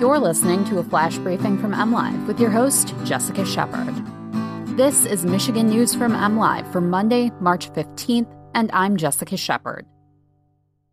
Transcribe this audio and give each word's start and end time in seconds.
You're 0.00 0.18
listening 0.18 0.64
to 0.64 0.78
a 0.78 0.82
flash 0.82 1.18
briefing 1.18 1.58
from 1.58 1.74
MLive 1.74 2.26
with 2.26 2.40
your 2.40 2.48
host, 2.48 2.94
Jessica 3.04 3.44
Shepard. 3.44 3.94
This 4.74 5.04
is 5.04 5.26
Michigan 5.26 5.68
News 5.68 5.94
from 5.94 6.12
MLive 6.12 6.72
for 6.72 6.80
Monday, 6.80 7.30
March 7.38 7.70
15th, 7.74 8.34
and 8.54 8.70
I'm 8.72 8.96
Jessica 8.96 9.36
Shepard. 9.36 9.84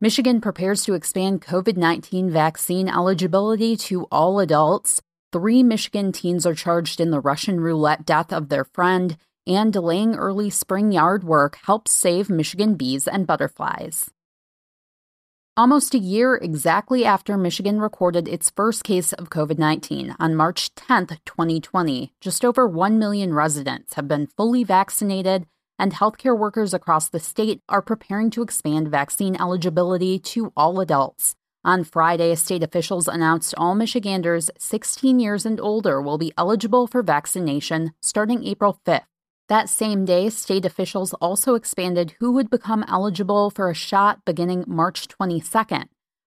Michigan 0.01 0.41
prepares 0.41 0.83
to 0.83 0.93
expand 0.93 1.41
COVID 1.41 1.77
19 1.77 2.29
vaccine 2.29 2.89
eligibility 2.89 3.77
to 3.77 4.03
all 4.11 4.41
adults. 4.41 5.01
Three 5.31 5.63
Michigan 5.63 6.11
teens 6.11 6.45
are 6.45 6.53
charged 6.53 6.99
in 6.99 7.09
the 7.09 7.21
Russian 7.21 7.61
roulette 7.61 8.05
death 8.05 8.33
of 8.33 8.49
their 8.49 8.65
friend, 8.65 9.15
and 9.47 9.71
delaying 9.71 10.15
early 10.15 10.49
spring 10.49 10.91
yard 10.91 11.23
work 11.23 11.59
helps 11.63 11.93
save 11.93 12.29
Michigan 12.29 12.75
bees 12.75 13.07
and 13.07 13.25
butterflies. 13.25 14.11
Almost 15.57 15.95
a 15.95 15.97
year 15.97 16.35
exactly 16.35 17.03
after 17.03 17.35
Michigan 17.35 17.81
recorded 17.81 18.27
its 18.27 18.51
first 18.51 18.83
case 18.83 19.11
of 19.11 19.31
COVID 19.31 19.57
19 19.57 20.15
on 20.19 20.35
March 20.35 20.75
10, 20.75 21.07
2020, 21.25 22.13
just 22.21 22.45
over 22.45 22.67
1 22.67 22.99
million 22.99 23.33
residents 23.33 23.95
have 23.95 24.07
been 24.07 24.27
fully 24.27 24.63
vaccinated 24.63 25.47
and 25.79 25.93
healthcare 25.93 26.37
workers 26.37 26.75
across 26.75 27.09
the 27.09 27.19
state 27.19 27.63
are 27.67 27.81
preparing 27.81 28.29
to 28.29 28.43
expand 28.43 28.89
vaccine 28.89 29.35
eligibility 29.35 30.19
to 30.19 30.53
all 30.55 30.79
adults. 30.79 31.33
On 31.65 31.83
Friday, 31.83 32.35
state 32.35 32.61
officials 32.61 33.07
announced 33.07 33.55
all 33.57 33.73
Michiganders 33.73 34.51
16 34.59 35.19
years 35.19 35.43
and 35.43 35.59
older 35.59 35.99
will 35.99 36.19
be 36.19 36.33
eligible 36.37 36.85
for 36.85 37.01
vaccination 37.01 37.93
starting 37.99 38.45
April 38.45 38.79
5th. 38.85 39.05
That 39.49 39.69
same 39.69 40.05
day, 40.05 40.29
state 40.29 40.65
officials 40.65 41.13
also 41.13 41.55
expanded 41.55 42.15
who 42.19 42.31
would 42.33 42.49
become 42.49 42.83
eligible 42.87 43.49
for 43.49 43.69
a 43.69 43.73
shot 43.73 44.25
beginning 44.25 44.65
March 44.67 45.07
22nd. 45.07 45.85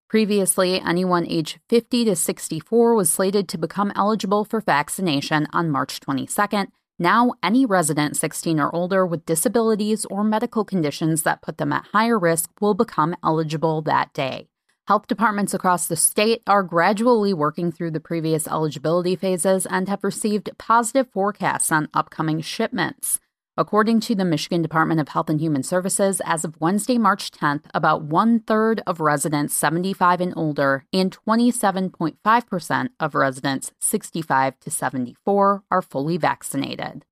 Previously, 0.08 0.80
anyone 0.80 1.26
aged 1.26 1.60
50 1.68 2.06
to 2.06 2.16
64 2.16 2.94
was 2.94 3.10
slated 3.10 3.48
to 3.48 3.58
become 3.58 3.92
eligible 3.94 4.44
for 4.44 4.60
vaccination 4.60 5.46
on 5.52 5.70
March 5.70 6.00
22nd, 6.00 6.68
now, 7.02 7.32
any 7.42 7.64
resident 7.64 8.18
16 8.18 8.60
or 8.60 8.74
older 8.76 9.06
with 9.06 9.24
disabilities 9.24 10.04
or 10.10 10.22
medical 10.22 10.66
conditions 10.66 11.22
that 11.22 11.40
put 11.40 11.56
them 11.56 11.72
at 11.72 11.86
higher 11.92 12.18
risk 12.18 12.50
will 12.60 12.74
become 12.74 13.16
eligible 13.24 13.80
that 13.82 14.12
day. 14.12 14.49
Health 14.90 15.06
departments 15.06 15.54
across 15.54 15.86
the 15.86 15.94
state 15.94 16.42
are 16.48 16.64
gradually 16.64 17.32
working 17.32 17.70
through 17.70 17.92
the 17.92 18.00
previous 18.00 18.48
eligibility 18.48 19.14
phases 19.14 19.64
and 19.64 19.88
have 19.88 20.02
received 20.02 20.50
positive 20.58 21.08
forecasts 21.12 21.70
on 21.70 21.88
upcoming 21.94 22.40
shipments. 22.40 23.20
According 23.56 24.00
to 24.00 24.16
the 24.16 24.24
Michigan 24.24 24.62
Department 24.62 25.00
of 25.00 25.10
Health 25.10 25.30
and 25.30 25.40
Human 25.40 25.62
Services, 25.62 26.20
as 26.24 26.44
of 26.44 26.60
Wednesday, 26.60 26.98
March 26.98 27.30
10th, 27.30 27.66
about 27.72 28.02
one 28.02 28.40
third 28.40 28.82
of 28.84 28.98
residents 28.98 29.54
75 29.54 30.20
and 30.20 30.34
older 30.36 30.84
and 30.92 31.16
27.5% 31.16 32.88
of 32.98 33.14
residents 33.14 33.70
65 33.80 34.58
to 34.58 34.70
74 34.72 35.62
are 35.70 35.82
fully 35.82 36.16
vaccinated. 36.16 37.04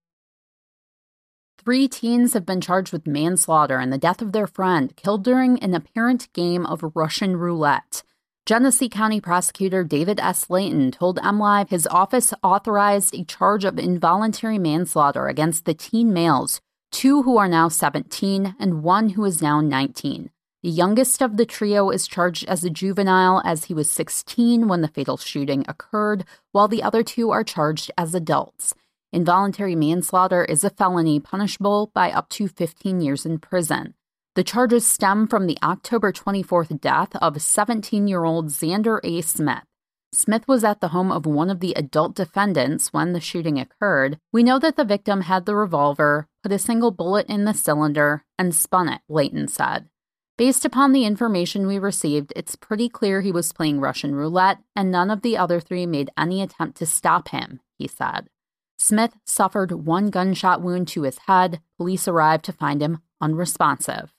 Three 1.69 1.87
teens 1.87 2.33
have 2.33 2.47
been 2.47 2.63
charged 2.63 2.95
with 2.95 3.07
manslaughter 3.07 3.79
in 3.79 3.91
the 3.91 3.99
death 3.99 4.23
of 4.23 4.33
their 4.33 4.47
friend, 4.47 4.97
killed 4.97 5.23
during 5.23 5.59
an 5.59 5.75
apparent 5.75 6.33
game 6.33 6.65
of 6.65 6.93
Russian 6.95 7.37
roulette. 7.37 8.03
Genesee 8.47 8.89
County 8.89 9.21
prosecutor 9.21 9.85
David 9.85 10.19
S. 10.19 10.49
Leyton 10.49 10.91
told 10.93 11.19
MLive 11.19 11.69
his 11.69 11.87
office 11.89 12.33
authorized 12.43 13.15
a 13.15 13.23
charge 13.23 13.67
of 13.67 13.79
involuntary 13.79 14.57
manslaughter 14.57 15.27
against 15.27 15.67
the 15.67 15.75
teen 15.75 16.11
males, 16.11 16.63
two 16.91 17.25
who 17.25 17.37
are 17.37 17.49
now 17.49 17.69
17 17.69 18.57
and 18.59 18.83
one 18.83 19.11
who 19.11 19.27
is 19.27 19.43
now 19.43 19.61
19. 19.61 20.31
The 20.63 20.71
youngest 20.71 21.21
of 21.21 21.37
the 21.37 21.45
trio 21.45 21.91
is 21.91 22.09
charged 22.09 22.49
as 22.49 22.65
a 22.65 22.71
juvenile 22.71 23.43
as 23.45 23.65
he 23.65 23.75
was 23.75 23.91
16 23.91 24.69
when 24.69 24.81
the 24.81 24.89
fatal 24.89 25.19
shooting 25.19 25.67
occurred, 25.69 26.25
while 26.51 26.67
the 26.67 26.83
other 26.83 27.03
two 27.03 27.31
are 27.31 27.45
charged 27.45 27.91
as 27.99 28.15
adults. 28.15 28.73
Involuntary 29.11 29.75
manslaughter 29.75 30.45
is 30.45 30.65
a 30.65 30.71
felony 30.71 31.19
punishable 31.19 31.91
by 31.95 32.11
up 32.11 32.29
to 32.29 32.47
15 32.47 33.01
years 33.01 33.25
in 33.25 33.39
prison. 33.39 33.95
The 34.35 34.45
charges 34.45 34.87
stem 34.87 35.27
from 35.27 35.47
the 35.47 35.57
October 35.63 36.13
24th 36.13 36.79
death 36.81 37.17
of 37.17 37.41
17 37.41 38.07
year 38.07 38.25
old 38.25 38.49
Xander 38.49 39.01
A. 39.03 39.23
Smith. 39.23 39.65
Smith 40.13 40.47
was 40.47 40.63
at 40.63 40.81
the 40.81 40.89
home 40.89 41.11
of 41.11 41.25
one 41.25 41.49
of 41.49 41.61
the 41.61 41.73
adult 41.75 42.15
defendants 42.15 42.93
when 42.93 43.15
the 43.15 43.21
shooting 43.21 43.59
occurred. 43.59 44.19
We 44.31 44.43
know 44.43 44.59
that 44.59 44.77
the 44.77 44.85
victim 44.85 45.23
had 45.23 45.47
the 45.47 45.57
revolver, 45.57 46.29
put 46.43 46.53
a 46.53 46.59
single 46.59 46.91
bullet 46.91 47.27
in 47.29 47.45
the 47.45 47.55
cylinder, 47.55 48.25
and 48.39 48.55
spun 48.55 48.91
it, 48.91 49.01
Leyton 49.09 49.49
said. 49.49 49.89
Based 50.37 50.65
upon 50.65 50.93
the 50.93 51.05
information 51.05 51.67
we 51.67 51.79
received, 51.79 52.33
it's 52.37 52.57
pretty 52.57 52.89
clear 52.89 53.21
he 53.21 53.33
was 53.33 53.53
playing 53.53 53.81
Russian 53.81 54.15
roulette, 54.15 54.59
and 54.77 54.91
none 54.91 55.11
of 55.11 55.23
the 55.23 55.37
other 55.37 55.61
three 55.61 55.87
made 55.87 56.11
any 56.17 56.43
attempt 56.43 56.77
to 56.79 56.87
stop 56.87 57.29
him, 57.29 57.61
he 57.79 57.89
said. 57.89 58.29
Smith 58.79 59.17
suffered 59.25 59.73
one 59.73 60.09
gunshot 60.09 60.63
wound 60.63 60.89
to 60.89 61.03
his 61.03 61.19
head. 61.27 61.61
Police 61.77 62.07
arrived 62.07 62.45
to 62.45 62.53
find 62.53 62.81
him 62.81 63.03
unresponsive. 63.21 64.15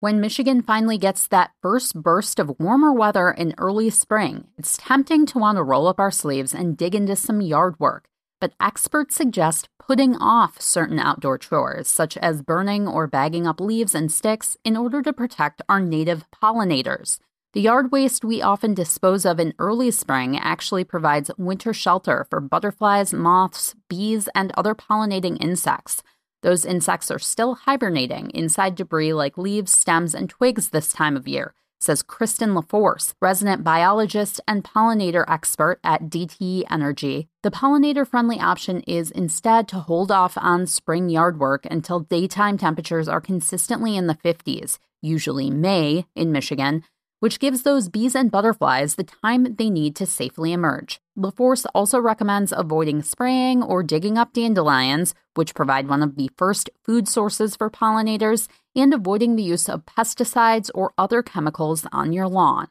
When 0.00 0.20
Michigan 0.20 0.62
finally 0.62 0.96
gets 0.96 1.26
that 1.26 1.50
first 1.60 2.00
burst 2.00 2.38
of 2.38 2.54
warmer 2.60 2.92
weather 2.92 3.32
in 3.32 3.52
early 3.58 3.90
spring, 3.90 4.46
it's 4.56 4.76
tempting 4.76 5.26
to 5.26 5.38
want 5.38 5.56
to 5.56 5.64
roll 5.64 5.88
up 5.88 5.98
our 5.98 6.12
sleeves 6.12 6.54
and 6.54 6.76
dig 6.76 6.94
into 6.94 7.16
some 7.16 7.40
yard 7.40 7.74
work. 7.80 8.08
But 8.40 8.52
experts 8.60 9.16
suggest 9.16 9.68
putting 9.80 10.14
off 10.14 10.60
certain 10.60 11.00
outdoor 11.00 11.38
chores, 11.38 11.88
such 11.88 12.16
as 12.18 12.42
burning 12.42 12.86
or 12.86 13.08
bagging 13.08 13.48
up 13.48 13.60
leaves 13.60 13.92
and 13.92 14.12
sticks, 14.12 14.56
in 14.62 14.76
order 14.76 15.02
to 15.02 15.12
protect 15.12 15.62
our 15.68 15.80
native 15.80 16.24
pollinators. 16.30 17.18
The 17.54 17.62
yard 17.62 17.90
waste 17.90 18.26
we 18.26 18.42
often 18.42 18.74
dispose 18.74 19.24
of 19.24 19.40
in 19.40 19.54
early 19.58 19.90
spring 19.90 20.36
actually 20.36 20.84
provides 20.84 21.30
winter 21.38 21.72
shelter 21.72 22.26
for 22.28 22.40
butterflies, 22.40 23.14
moths, 23.14 23.74
bees, 23.88 24.28
and 24.34 24.52
other 24.54 24.74
pollinating 24.74 25.42
insects. 25.42 26.02
Those 26.42 26.66
insects 26.66 27.10
are 27.10 27.18
still 27.18 27.54
hibernating 27.54 28.28
inside 28.34 28.74
debris 28.74 29.14
like 29.14 29.38
leaves, 29.38 29.72
stems, 29.72 30.14
and 30.14 30.28
twigs 30.28 30.68
this 30.68 30.92
time 30.92 31.16
of 31.16 31.26
year, 31.26 31.54
says 31.80 32.02
Kristen 32.02 32.50
LaForce, 32.50 33.14
resident 33.22 33.64
biologist 33.64 34.42
and 34.46 34.62
pollinator 34.62 35.24
expert 35.26 35.80
at 35.82 36.10
DTE 36.10 36.64
Energy. 36.70 37.28
The 37.42 37.50
pollinator 37.50 38.06
friendly 38.06 38.38
option 38.38 38.82
is 38.82 39.10
instead 39.10 39.68
to 39.68 39.76
hold 39.76 40.12
off 40.12 40.36
on 40.36 40.66
spring 40.66 41.08
yard 41.08 41.40
work 41.40 41.64
until 41.70 42.00
daytime 42.00 42.58
temperatures 42.58 43.08
are 43.08 43.22
consistently 43.22 43.96
in 43.96 44.06
the 44.06 44.16
50s, 44.16 44.78
usually 45.00 45.48
May 45.48 46.04
in 46.14 46.30
Michigan, 46.30 46.84
which 47.20 47.40
gives 47.40 47.62
those 47.62 47.88
bees 47.88 48.14
and 48.14 48.30
butterflies 48.30 48.94
the 48.94 49.04
time 49.04 49.56
they 49.56 49.70
need 49.70 49.96
to 49.96 50.06
safely 50.06 50.52
emerge. 50.52 51.00
LaForce 51.18 51.66
also 51.74 51.98
recommends 51.98 52.52
avoiding 52.56 53.02
spraying 53.02 53.62
or 53.62 53.82
digging 53.82 54.16
up 54.16 54.32
dandelions, 54.32 55.14
which 55.34 55.54
provide 55.54 55.88
one 55.88 56.02
of 56.02 56.16
the 56.16 56.30
first 56.36 56.70
food 56.84 57.08
sources 57.08 57.56
for 57.56 57.70
pollinators, 57.70 58.48
and 58.76 58.94
avoiding 58.94 59.34
the 59.34 59.42
use 59.42 59.68
of 59.68 59.84
pesticides 59.86 60.70
or 60.74 60.92
other 60.96 61.22
chemicals 61.22 61.86
on 61.92 62.12
your 62.12 62.28
lawn. 62.28 62.68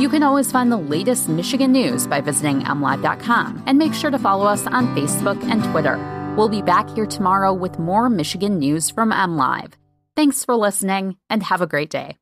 You 0.00 0.08
can 0.08 0.22
always 0.22 0.50
find 0.50 0.72
the 0.72 0.78
latest 0.78 1.28
Michigan 1.28 1.72
news 1.72 2.06
by 2.06 2.22
visiting 2.22 2.62
mlive.com 2.62 3.62
and 3.66 3.76
make 3.76 3.92
sure 3.92 4.10
to 4.10 4.18
follow 4.18 4.46
us 4.46 4.66
on 4.66 4.96
Facebook 4.96 5.42
and 5.44 5.62
Twitter. 5.64 5.98
We'll 6.38 6.48
be 6.48 6.62
back 6.62 6.88
here 6.94 7.04
tomorrow 7.04 7.52
with 7.52 7.78
more 7.78 8.08
Michigan 8.08 8.58
news 8.58 8.88
from 8.88 9.10
MLive. 9.10 9.74
Thanks 10.16 10.42
for 10.42 10.56
listening 10.56 11.16
and 11.28 11.42
have 11.42 11.60
a 11.60 11.66
great 11.66 11.90
day. 11.90 12.16